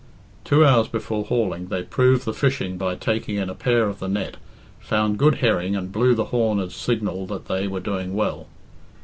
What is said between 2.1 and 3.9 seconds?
the fishing by taking in a "pair"